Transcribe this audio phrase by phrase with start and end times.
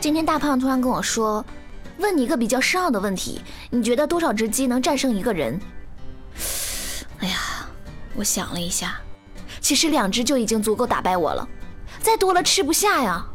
[0.00, 1.44] 今天大胖突然跟我说，
[1.98, 3.38] 问你一个比较深奥的问题，
[3.68, 5.60] 你觉得多少只鸡能战胜一个人？
[7.20, 7.38] 哎呀，
[8.14, 8.98] 我想了一下，
[9.60, 11.46] 其实两只就已经足够打败我了，
[12.00, 13.26] 再多了吃不下呀。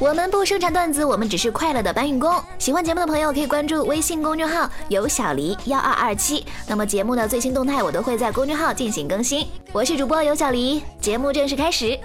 [0.00, 2.32] 我们不生产段子，我们只是快乐的搬运工。
[2.56, 9.44] 喜欢节目的朋友可以关注微信公众号“有小黎幺二二七”，那么节目的最新动态我都会在公众号进行更新。
[9.72, 11.98] 我是主播有小黎，节目正式开始。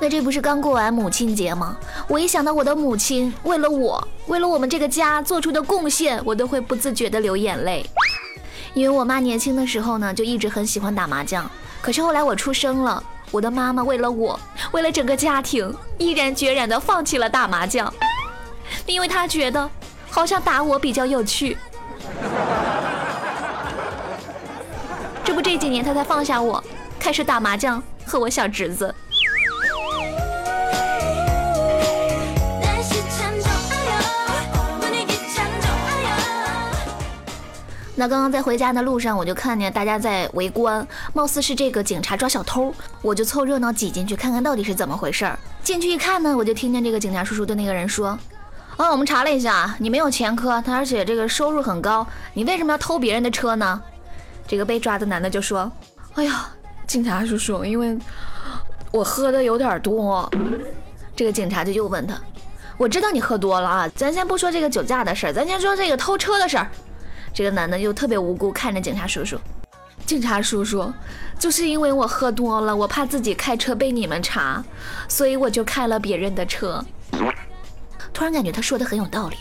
[0.00, 1.76] 那这不是刚过完母亲节吗？
[2.08, 7.84] 我一想到我的母亲为了我，为了我们这个家做出的贡献，我都会不自觉的流眼泪。
[8.74, 11.48] 因为我妈年轻的时候呢，就一直很喜欢打麻将。
[11.80, 14.38] 可是后来我出生了，我的妈妈为了我，
[14.72, 17.92] 为了整个家庭，毅然决然的放弃了打麻将，
[18.86, 19.68] 因为她觉得
[20.10, 21.56] 好像打我比较有趣。
[25.24, 26.62] 这不这几年她才放下我，
[26.98, 28.94] 开始打麻将和我小侄子。
[37.94, 45.38] 那刚刚在回家的路上，我就看见大家在围观，貌似是这个警察抓小偷，我就凑热闹挤进去看看到底是怎么回事儿。
[45.62, 48.18] 进去一看呢，我就听见这个警察叔叔对那个人说
[48.78, 53.82] ：“啊，我们查了一下，你没有前科，他而且这个收入很高，你为什么要偷别人的车呢？”
[54.48, 55.70] 这个被抓的男的就说
[56.16, 56.48] ：“哎呀，
[56.86, 57.98] 警察叔叔，因为
[58.90, 60.28] 我喝的有点多。”
[61.14, 62.18] 这个警察就又问他
[62.78, 66.66] ：“我知道你喝多了啊，咱先不说这个酒驾的事儿，咱先说这个偷车的事儿。”
[67.34, 69.38] 这个男的又特别无辜看着警察叔叔，
[70.04, 70.92] 警察叔叔，
[71.38, 74.62] 就是因为我喝多了，我怕自己开车被你们查，
[75.08, 76.84] 所以我就开了别人的车。
[78.12, 79.36] 突然感觉他说的很有道理。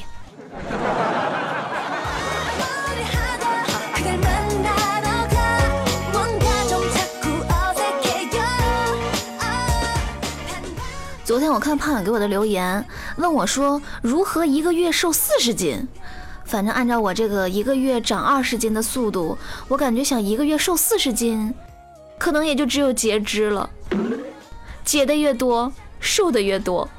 [11.26, 12.86] 昨天我看胖友给我的留言，
[13.18, 15.86] 问我说如何一个月瘦四十斤。
[16.52, 19.38] 反正按照我这个一个月长二十斤的速度，
[19.70, 21.54] 我感觉想一个月瘦四十斤，
[22.18, 23.70] 可能也就只有截肢了。
[24.84, 26.90] 截的越多，瘦的越多。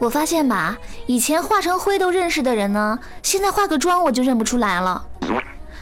[0.00, 5.04] 我发现吧，以前化成灰都认识的人呢，现在化个妆我就认不出来了。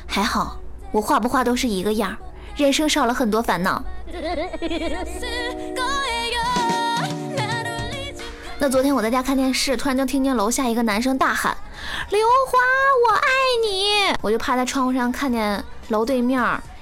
[0.06, 0.58] 还好。
[0.94, 2.16] 我画不画都是一个样，
[2.54, 3.82] 人生少了很多烦恼。
[8.60, 11.56] 那昨天我在家看电视，突然就听见楼下一个男生大喊
[12.10, 12.58] ：“刘华，
[13.08, 13.28] 我爱
[13.66, 16.40] 你！”我就趴在窗户上，看见楼对面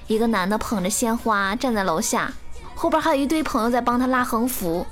[0.08, 2.30] 一个男的捧着鲜花站在楼下，
[2.74, 4.86] 后边还有一堆朋友在帮他拉横幅。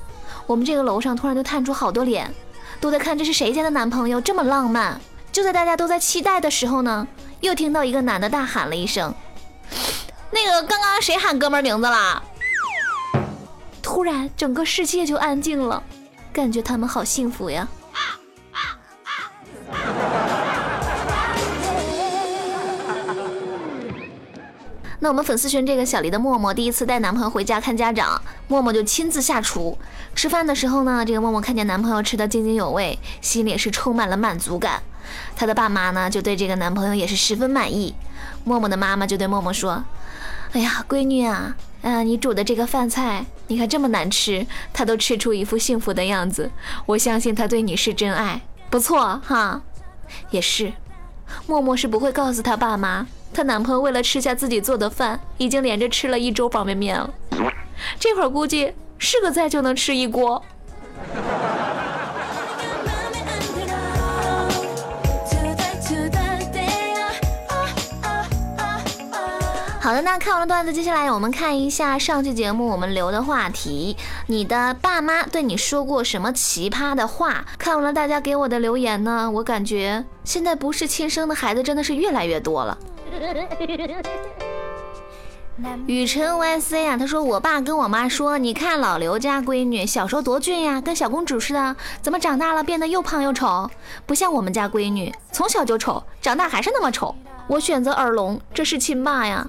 [0.47, 2.34] 我们这个楼上突然就探出好多脸，
[2.80, 4.98] 都在看这是谁家的男朋友这么浪漫。
[5.30, 7.06] 就在大家都在期待的时候呢。
[7.41, 9.15] 又听到一个男的大喊了一声
[10.31, 12.23] ：“那个刚刚谁喊哥们名字了？”
[13.83, 15.83] 突然，整个世界就安静了，
[16.33, 17.67] 感觉他们好幸福呀。
[25.03, 29.78] 那我们粉丝群这个小黎的默默第一次带男朋友回家看家长，默默就亲自下厨。
[30.15, 34.83] 吃饭的时候呢，这个默默看见男朋友吃的津津有味，心里是充满了满足感。
[35.34, 37.94] 她的爸妈呢，就对这个男朋友也是十分满意。
[38.44, 39.84] 默默的妈妈就对默默说
[40.53, 46.51] ：“哎呀，闺女啊，嗯，你煮的这个饭菜，你看这么难吃，他都吃出一副幸福的样子。
[46.86, 48.41] 我相信他对你是真爱，
[48.71, 49.60] 不错哈。
[50.30, 50.72] 也是，
[51.47, 57.13] 默默是不会告诉她爸妈，她男朋友为了吃下自己做的饭，已经连着吃了一周方便面了。
[57.98, 60.42] 这会儿估计是个菜就能吃一锅。”
[69.82, 73.97] 好的，那看完了段子，接下来我们看一下上期节目我们留的话题：
[74.27, 77.47] 你的爸妈对你说过什么奇葩的话？
[77.56, 82.77] 看完了大家给我的留言呢，我感觉现在不是亲生的孩子真的是越来越多了。
[85.86, 93.71] 雨辰 YC 啊，他说我爸跟我妈说，你看老刘家闺女小时候多俊呀，跟小公主似的，怎么长大了变得又胖又丑？
[94.04, 97.15] 不像我们家闺女，从小就丑，长大还是那么丑。
[97.47, 99.48] 我选择耳聋，这是亲爸呀。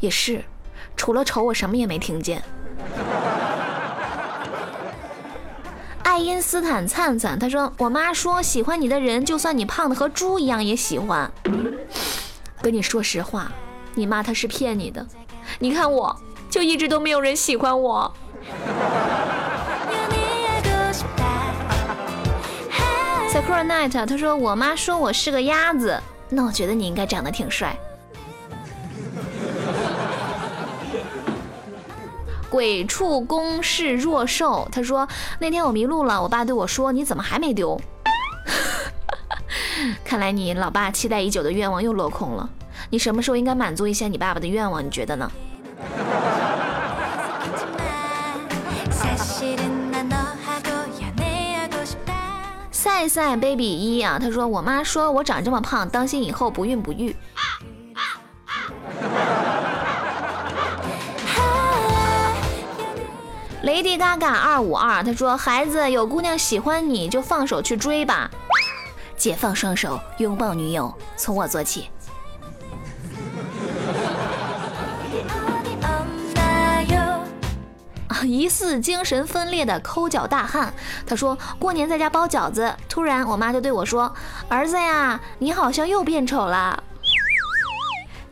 [0.00, 0.44] 也是，
[0.96, 2.42] 除了丑，我什么也没听见。
[6.02, 11.30] 爱因斯坦灿灿，他说我妈说喜欢你的人，就算你胖的和猪一样也喜欢。
[12.60, 13.52] 跟你说实话。
[13.94, 15.04] 你妈她是骗你的，
[15.58, 16.16] 你看我
[16.48, 18.14] 就一直都没有人喜欢我。
[23.32, 27.76] Sakura Night，他说我妈说我是个鸭子，那我觉得你应该长得挺帅。
[32.50, 35.06] 鬼畜公是弱兽，他说
[35.38, 37.80] 那天我迷路了，我爸对我说你怎么还没丢？
[40.04, 42.50] 看来你老爸期待已久的愿望又落空了。
[42.90, 44.84] 你什么时候应该满足一下你爸爸的愿望？
[44.84, 45.30] 你觉得呢？
[52.72, 57.14] 赛赛 baby 一啊，他说我妈说我长这么胖，当心以后不孕不育。
[63.70, 68.28] Lady Gaga 二五二，他说孩子有姑娘喜欢你就放手去追吧，
[69.16, 71.88] 解放双手拥抱女友，从我做起。
[78.26, 80.74] 疑似精神分裂的抠脚大汉，
[81.06, 84.12] 他说过年在家包饺子，突然我妈就对我说
[84.50, 86.82] ：“儿子呀，你好像又变丑了。”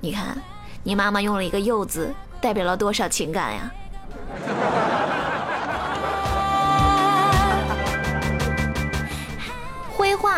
[0.03, 0.37] 你看，
[0.83, 3.71] 你妈妈用了一个“又”字，代表了多少情感呀？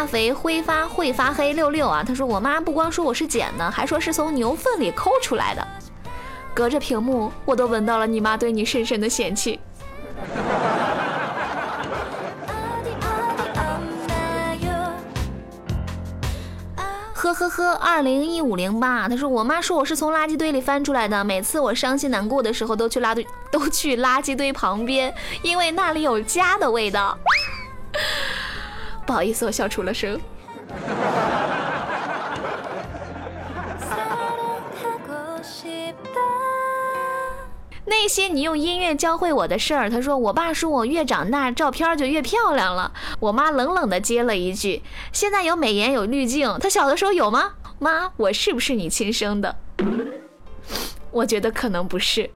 [0.01, 5.63] 化肥挥发会发黑六六啊，他说我妈不光说我是捡的，还说是从牛粪里抠出来的。
[6.55, 9.61] 隔着屏幕，我都闻到了你妈对你深深的嫌弃。
[17.13, 27.19] 呵呵呵，二零一五零八，他说我妈说我是从垃圾堆里翻出来的，每次我伤心难过的时候都去垃堆，都去垃圾堆旁边，因为那里有家的味道。
[29.11, 30.21] 不好意思，我笑出了声。
[37.87, 42.93] 那些你用音乐教会我的事儿，他说我爸说我越长大照片就越漂亮了。
[43.19, 44.81] 我妈冷冷的接了一句
[45.13, 49.57] ：“现在有美颜有滤镜，他小的时候有吗？”妈，我是不是你亲生的？
[51.11, 52.31] 我觉得可能不是。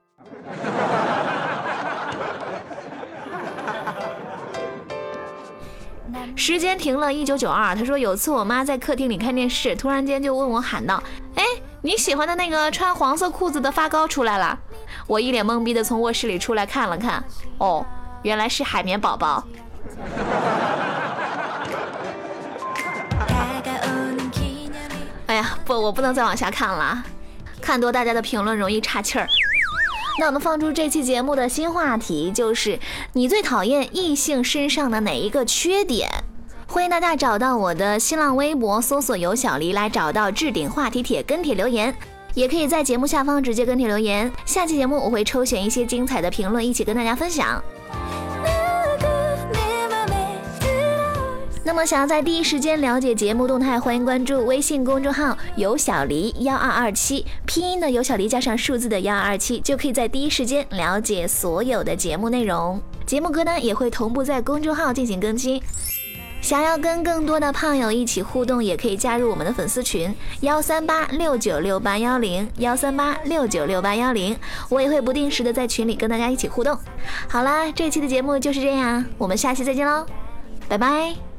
[6.35, 7.75] 时间停了，一九九二。
[7.75, 11.01] 他说有次我妈在客厅里看电视，突然间就问我喊道
[11.35, 11.43] ：“哎，
[11.81, 14.59] 你喜欢的那个穿黄色裤子的发糕出来了？”
[15.07, 17.23] 我一脸懵逼的从卧室里出来看了看，
[17.57, 17.85] 哦，
[18.23, 19.43] 原来是海绵宝宝。
[25.27, 27.03] 哎呀，不，我不能再往下看了，
[27.61, 29.27] 看多大家的评论容易岔气儿。
[30.17, 32.79] 那我们放出这期节目的新话题，就是
[33.13, 36.09] 你最讨厌异性身上的哪一个缺点？
[36.75, 41.95] 欢迎大家找到我的新浪微博，搜索“有小黎”来找到置顶话题帖，跟帖留言。
[42.33, 47.63] 也可以在节目下方直接跟帖留言，下期节目我会抽选一些精彩的评论，一起跟大家分享。
[51.63, 62.81] 那么想要在第一时间了解节目动态，欢迎关注微信公众号“有小黎幺二二七”，拼音的有小黎加上数字的幺二二七，就可以在第一时间了解所有的节目内容。
[63.05, 65.61] 节目歌单也会同步在公众号进行更新。
[66.45, 74.37] 想要跟更多的胖友一起互动，也可以加入我们的粉丝群幺三八六九六八幺零幺三八六九六八幺零，
[74.69, 76.77] 我也会不定时的在群里跟大家一起互动。
[77.27, 80.05] 好啦，这期的节目就是这样，我们下期再见喽，
[80.69, 81.34] 拜拜。